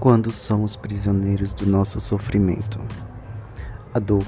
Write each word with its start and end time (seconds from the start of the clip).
quando 0.00 0.32
somos 0.32 0.76
prisioneiros 0.76 1.52
do 1.52 1.66
nosso 1.66 2.00
sofrimento. 2.00 2.80
A 3.92 3.98
dor, 3.98 4.24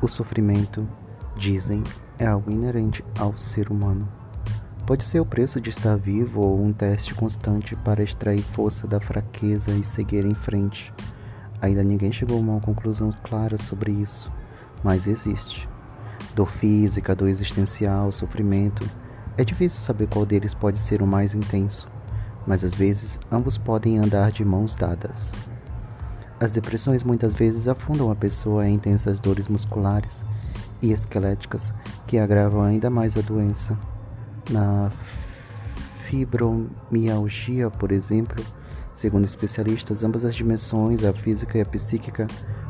o 0.00 0.08
sofrimento, 0.08 0.88
dizem, 1.36 1.84
é 2.18 2.26
algo 2.26 2.50
inerente 2.50 3.04
ao 3.18 3.36
ser 3.36 3.70
humano. 3.70 4.08
Pode 4.86 5.04
ser 5.04 5.20
o 5.20 5.26
preço 5.26 5.60
de 5.60 5.68
estar 5.68 5.94
vivo 5.96 6.40
ou 6.40 6.64
um 6.64 6.72
teste 6.72 7.14
constante 7.14 7.76
para 7.76 8.02
extrair 8.02 8.40
força 8.40 8.86
da 8.86 8.98
fraqueza 8.98 9.72
e 9.72 9.84
seguir 9.84 10.24
em 10.24 10.34
frente. 10.34 10.90
Ainda 11.60 11.84
ninguém 11.84 12.10
chegou 12.10 12.38
a 12.38 12.40
uma 12.40 12.60
conclusão 12.60 13.12
clara 13.22 13.58
sobre 13.58 13.92
isso, 13.92 14.32
mas 14.82 15.06
existe. 15.06 15.68
Dor 16.34 16.48
física, 16.48 17.14
dor 17.14 17.28
existencial, 17.28 18.10
sofrimento. 18.10 18.88
É 19.36 19.44
difícil 19.44 19.82
saber 19.82 20.08
qual 20.08 20.24
deles 20.24 20.54
pode 20.54 20.80
ser 20.80 21.02
o 21.02 21.06
mais 21.06 21.34
intenso 21.34 21.93
mas 22.46 22.64
às 22.64 22.74
vezes 22.74 23.18
ambos 23.30 23.56
podem 23.56 23.98
andar 23.98 24.30
de 24.32 24.44
mãos 24.44 24.74
dadas. 24.74 25.32
As 26.40 26.52
depressões 26.52 27.02
muitas 27.02 27.32
vezes 27.32 27.68
afundam 27.68 28.10
a 28.10 28.14
pessoa 28.14 28.68
em 28.68 28.74
intensas 28.74 29.20
dores 29.20 29.48
musculares 29.48 30.24
e 30.82 30.92
esqueléticas 30.92 31.72
que 32.06 32.18
agravam 32.18 32.62
ainda 32.62 32.90
mais 32.90 33.16
a 33.16 33.20
doença. 33.20 33.78
Na 34.50 34.90
fibromialgia, 36.04 37.70
por 37.70 37.90
exemplo, 37.92 38.44
segundo 38.94 39.24
especialistas, 39.24 40.04
ambas 40.04 40.24
as 40.24 40.34
dimensões, 40.34 41.04
a 41.04 41.12
física 41.12 41.56
e 41.56 41.62
a 41.62 41.66
psíquica, 41.66 42.26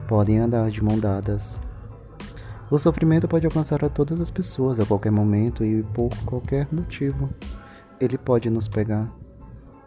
podem 0.06 0.38
andar 0.38 0.70
de 0.70 0.82
mãos 0.82 1.00
dadas. 1.00 1.58
O 2.70 2.78
sofrimento 2.78 3.28
pode 3.28 3.46
alcançar 3.46 3.84
a 3.84 3.88
todas 3.88 4.20
as 4.20 4.30
pessoas 4.30 4.80
a 4.80 4.86
qualquer 4.86 5.12
momento 5.12 5.64
e 5.64 5.82
por 5.82 6.10
qualquer 6.24 6.66
motivo. 6.72 7.28
Ele 8.00 8.16
pode 8.16 8.48
nos 8.50 8.68
pegar. 8.68 9.06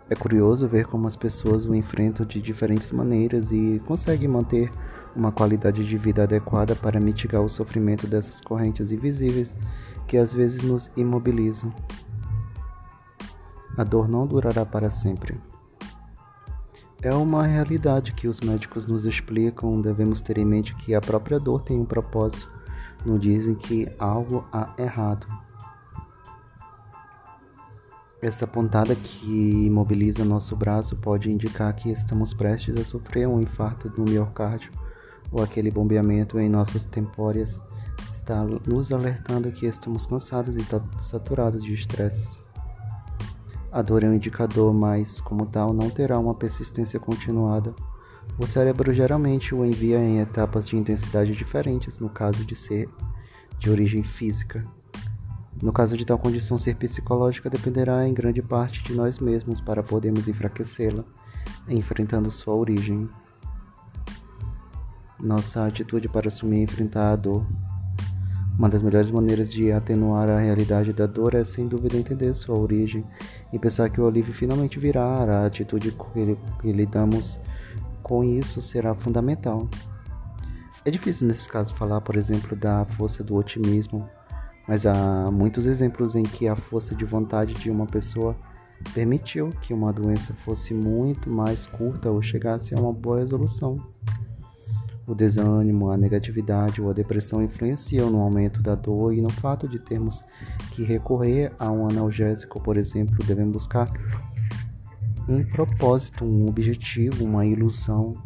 É 0.10 0.16
curioso 0.16 0.68
ver 0.68 0.86
como 0.86 1.08
as 1.08 1.16
pessoas 1.16 1.66
o 1.66 1.76
enfrentam 1.76 2.26
de 2.26 2.42
diferentes 2.42 2.92
maneiras 2.92 3.52
e 3.52 3.82
conseguem 3.86 4.30
manter 4.30 4.72
uma 5.16 5.32
qualidade 5.32 5.86
de 5.86 5.98
vida 5.98 6.24
adequada 6.24 6.76
para 6.76 7.00
mitigar 7.00 7.42
o 7.42 7.50
sofrimento 7.50 8.08
dessas 8.08 8.40
correntes 8.40 8.92
invisíveis 8.92 9.56
que 10.08 10.16
às 10.16 10.32
vezes 10.32 10.64
nos 10.64 10.90
imobilizam. 10.96 11.74
A 13.76 13.84
dor 13.84 14.08
não 14.08 14.26
durará 14.26 14.66
para 14.66 14.90
sempre. 14.90 15.38
É 17.02 17.14
uma 17.14 17.46
realidade 17.46 18.14
que 18.14 18.28
os 18.28 18.40
médicos 18.40 18.88
nos 18.88 19.06
explicam, 19.06 19.80
devemos 19.82 20.22
ter 20.22 20.38
em 20.38 20.46
mente 20.46 20.74
que 20.76 20.96
a 20.96 21.02
própria 21.02 21.40
dor 21.40 21.62
tem 21.62 21.80
um 21.80 21.86
propósito. 21.86 22.52
Não 23.06 23.20
dizem 23.20 23.54
que 23.54 23.88
algo 24.00 24.44
há 24.52 24.74
errado, 24.80 25.28
essa 28.22 28.48
pontada 28.48 28.96
que 28.96 29.66
imobiliza 29.66 30.26
nosso 30.26 30.56
braço 30.56 30.96
pode 30.96 31.32
indicar 31.32 31.74
que 31.76 31.90
estamos 31.90 32.34
prestes 32.34 32.76
a 32.76 32.84
sofrer 32.84 33.28
um 33.28 33.40
infarto 33.40 33.90
do 33.90 34.02
miocárdio 34.02 34.72
ou 35.32 35.44
aquele 35.44 35.70
bombeamento 35.70 36.40
em 36.40 36.50
nossas 36.50 36.86
tempóreas 36.86 37.60
está 38.12 38.44
nos 38.44 38.92
alertando 38.92 39.52
que 39.52 39.66
estamos 39.66 40.06
cansados 40.06 40.56
e 40.56 40.66
saturados 41.00 41.64
de 41.64 41.74
estresse. 41.74 42.40
A 43.72 43.82
dor 43.82 44.04
é 44.04 44.10
um 44.10 44.14
indicador, 44.14 44.74
mas, 44.74 45.20
como 45.20 45.46
tal, 45.46 45.74
não 45.74 45.90
terá 45.90 46.18
uma 46.18 46.34
persistência 46.34 47.00
continuada. 47.00 47.76
O 48.40 48.48
cérebro 48.48 48.94
geralmente 48.94 49.54
o 49.54 49.66
envia 49.66 50.00
em 50.00 50.20
etapas 50.20 50.68
de 50.68 50.78
intensidade 50.78 51.34
diferentes, 51.34 52.00
no 52.00 52.10
caso 52.10 52.46
de 52.46 52.56
ser 52.56 52.90
de 53.60 53.70
origem 53.70 54.04
física. 54.04 54.64
No 55.62 55.72
caso 55.72 55.98
de 55.98 56.06
tal 56.06 56.20
condição 56.20 56.60
ser 56.60 56.76
psicológica, 56.76 57.50
dependerá 57.50 58.08
em 58.08 58.14
grande 58.14 58.44
parte 58.44 58.84
de 58.84 58.94
nós 58.94 59.18
mesmos 59.18 59.60
para 59.60 59.82
podermos 59.82 60.28
enfraquecê-la, 60.28 61.04
enfrentando 61.68 62.32
sua 62.32 62.54
origem. 62.54 63.10
Nossa 65.20 65.66
atitude 65.66 66.08
para 66.08 66.28
assumir 66.28 66.60
e 66.60 66.64
enfrentar 66.64 67.12
a 67.12 67.16
dor. 67.16 67.44
Uma 68.58 68.70
das 68.70 68.84
melhores 68.84 69.10
maneiras 69.10 69.52
de 69.52 69.72
atenuar 69.72 70.30
a 70.30 70.40
realidade 70.40 70.94
da 70.94 71.08
dor 71.08 71.34
é, 71.34 71.44
sem 71.44 71.68
dúvida, 71.68 71.98
entender 71.98 72.34
sua 72.36 72.58
origem 72.58 73.04
e 73.52 73.58
pensar 73.58 73.90
que 73.90 74.00
o 74.00 74.08
alívio 74.08 74.34
finalmente 74.34 74.80
virá. 74.80 75.04
A 75.04 75.46
atitude 75.48 75.92
que 76.62 76.72
lidamos 76.72 77.40
com 78.04 78.24
isso 78.24 78.62
será 78.62 78.94
fundamental. 78.94 79.68
É 80.86 80.92
difícil 80.92 81.28
nesse 81.28 81.50
caso 81.50 81.74
falar, 81.74 82.00
por 82.02 82.16
exemplo, 82.16 82.56
da 82.56 82.86
força 82.86 83.24
do 83.24 83.36
otimismo 83.36 84.08
mas 84.68 84.86
há 84.86 85.32
muitos 85.32 85.66
exemplos 85.66 86.16
em 86.16 86.24
que 86.24 86.48
a 86.48 86.56
força 86.56 86.94
de 86.94 87.06
vontade 87.06 87.54
de 87.54 87.70
uma 87.70 87.86
pessoa 87.86 88.36
permitiu 88.94 89.50
que 89.62 89.74
uma 89.74 89.92
doença 89.92 90.34
fosse 90.34 90.74
muito 90.74 91.30
mais 91.30 91.66
curta 91.66 92.10
ou 92.10 92.22
chegasse 92.22 92.76
a 92.76 92.80
uma 92.80 92.94
boa 92.94 93.20
resolução. 93.20 93.76
O 95.08 95.16
desânimo, 95.16 95.90
a 95.90 95.96
negatividade 95.96 96.82
ou 96.82 96.90
a 96.90 96.94
depressão 96.94 97.42
influenciam 97.42 98.10
no 98.10 98.20
aumento 98.20 98.62
da 98.62 98.76
dor 98.76 99.14
e 99.14 99.22
no 99.22 99.30
fato 99.30 99.66
de 99.68 99.80
termos 99.80 100.22
que 100.72 100.84
recorrer 100.84 101.54
a 101.58 101.72
um 101.72 101.88
analgésico, 101.88 102.60
por 102.60 102.76
exemplo, 102.76 103.16
devemos 103.26 103.54
buscar 103.54 103.90
um 105.30 105.44
propósito, 105.46 106.26
um 106.26 106.48
objetivo, 106.48 107.24
uma 107.24 107.46
ilusão. 107.46 108.18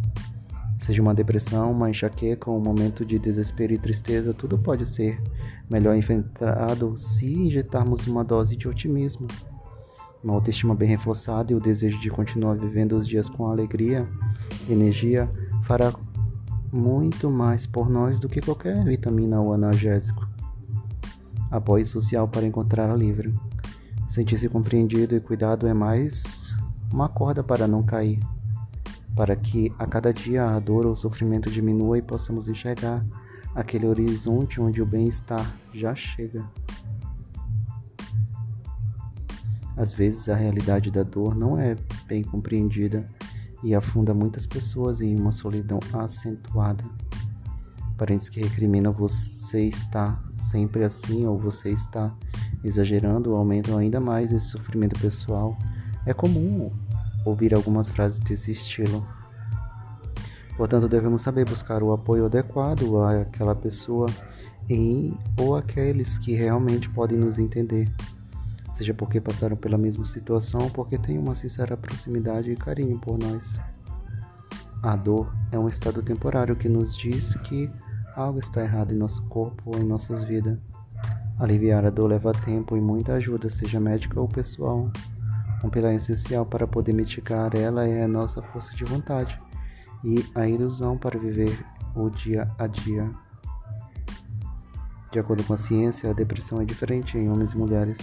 Seja 0.81 0.99
uma 0.99 1.13
depressão, 1.13 1.71
uma 1.71 1.91
enxaqueca, 1.91 2.49
um 2.49 2.59
momento 2.59 3.05
de 3.05 3.19
desespero 3.19 3.71
e 3.71 3.77
tristeza, 3.77 4.33
tudo 4.33 4.57
pode 4.57 4.87
ser 4.87 5.21
melhor 5.69 5.95
enfrentado 5.95 6.97
se 6.97 7.31
injetarmos 7.31 8.07
uma 8.07 8.23
dose 8.23 8.55
de 8.55 8.67
otimismo, 8.67 9.27
uma 10.23 10.33
autoestima 10.33 10.73
bem 10.73 10.89
reforçada 10.89 11.51
e 11.51 11.55
o 11.55 11.59
desejo 11.59 12.01
de 12.01 12.09
continuar 12.09 12.55
vivendo 12.55 12.93
os 12.93 13.07
dias 13.07 13.29
com 13.29 13.45
alegria, 13.45 14.09
energia, 14.67 15.29
fará 15.65 15.93
muito 16.73 17.29
mais 17.29 17.67
por 17.67 17.87
nós 17.87 18.19
do 18.19 18.27
que 18.27 18.41
qualquer 18.41 18.83
vitamina 18.83 19.39
ou 19.39 19.53
analgésico. 19.53 20.27
Apoio 21.51 21.85
social 21.85 22.27
para 22.27 22.47
encontrar 22.47 22.89
alívio. 22.89 23.31
Sentir-se 24.09 24.49
compreendido 24.49 25.15
e 25.15 25.19
cuidado 25.19 25.67
é 25.67 25.75
mais 25.75 26.57
uma 26.91 27.07
corda 27.07 27.43
para 27.43 27.67
não 27.67 27.83
cair, 27.83 28.19
para 29.15 29.35
que 29.35 29.73
a 29.77 29.85
cada 29.85 30.13
dia 30.13 30.45
a 30.45 30.59
dor 30.59 30.85
ou 30.85 30.93
o 30.93 30.97
sofrimento 30.97 31.49
diminua 31.49 31.97
e 31.97 32.01
possamos 32.01 32.47
enxergar 32.47 33.05
aquele 33.53 33.85
horizonte 33.85 34.61
onde 34.61 34.81
o 34.81 34.85
bem-estar 34.85 35.45
já 35.73 35.93
chega. 35.93 36.45
Às 39.75 39.93
vezes 39.93 40.29
a 40.29 40.35
realidade 40.35 40.91
da 40.91 41.03
dor 41.03 41.35
não 41.35 41.59
é 41.59 41.75
bem 42.07 42.23
compreendida 42.23 43.05
e 43.63 43.75
afunda 43.75 44.13
muitas 44.13 44.45
pessoas 44.45 45.01
em 45.01 45.19
uma 45.19 45.31
solidão 45.31 45.79
acentuada. 45.93 46.83
Parentes 47.97 48.29
que 48.29 48.41
recriminam 48.41 48.91
você 48.91 49.67
está 49.67 50.21
sempre 50.33 50.83
assim 50.83 51.25
ou 51.25 51.37
você 51.37 51.69
está 51.69 52.15
exagerando 52.63 53.35
aumentam 53.35 53.77
ainda 53.77 53.99
mais 53.99 54.31
esse 54.31 54.47
sofrimento 54.47 54.99
pessoal. 54.99 55.57
É 56.05 56.13
comum 56.13 56.71
ouvir 57.25 57.53
algumas 57.53 57.89
frases 57.89 58.19
desse 58.19 58.51
estilo. 58.51 59.05
Portanto, 60.57 60.87
devemos 60.87 61.21
saber 61.21 61.45
buscar 61.45 61.81
o 61.81 61.91
apoio 61.91 62.25
adequado 62.25 63.01
àquela 63.03 63.55
pessoa 63.55 64.07
em 64.69 65.17
ou 65.37 65.55
aqueles 65.55 66.17
que 66.17 66.33
realmente 66.33 66.89
podem 66.89 67.17
nos 67.17 67.39
entender, 67.39 67.91
seja 68.71 68.93
porque 68.93 69.19
passaram 69.19 69.55
pela 69.55 69.77
mesma 69.77 70.05
situação 70.05 70.61
ou 70.61 70.69
porque 70.69 70.97
têm 70.97 71.17
uma 71.17 71.35
sincera 71.35 71.75
proximidade 71.75 72.51
e 72.51 72.55
carinho 72.55 72.99
por 72.99 73.17
nós. 73.17 73.59
A 74.83 74.95
dor 74.95 75.31
é 75.51 75.59
um 75.59 75.69
estado 75.69 76.01
temporário 76.01 76.55
que 76.55 76.67
nos 76.67 76.95
diz 76.97 77.35
que 77.43 77.69
algo 78.15 78.39
está 78.39 78.63
errado 78.63 78.93
em 78.93 78.97
nosso 78.97 79.21
corpo 79.23 79.71
ou 79.75 79.81
em 79.81 79.83
nossas 79.83 80.23
vidas. 80.23 80.59
Aliviar 81.39 81.85
a 81.85 81.89
dor 81.89 82.07
leva 82.07 82.31
tempo 82.33 82.77
e 82.77 82.81
muita 82.81 83.13
ajuda, 83.13 83.49
seja 83.49 83.79
médica 83.79 84.19
ou 84.19 84.27
pessoal. 84.27 84.91
Um 85.63 85.69
pilar 85.69 85.93
essencial 85.93 86.45
para 86.45 86.67
poder 86.67 86.93
mitigar 86.93 87.55
ela 87.55 87.87
é 87.87 88.03
a 88.03 88.07
nossa 88.07 88.41
força 88.41 88.75
de 88.75 88.83
vontade 88.83 89.37
e 90.03 90.25
a 90.33 90.47
ilusão 90.47 90.97
para 90.97 91.19
viver 91.19 91.63
o 91.95 92.09
dia 92.09 92.49
a 92.57 92.67
dia. 92.67 93.09
De 95.11 95.19
acordo 95.19 95.43
com 95.43 95.53
a 95.53 95.57
ciência, 95.57 96.09
a 96.09 96.13
depressão 96.13 96.61
é 96.61 96.65
diferente 96.65 97.17
em 97.17 97.29
homens 97.29 97.51
e 97.51 97.57
mulheres. 97.57 97.97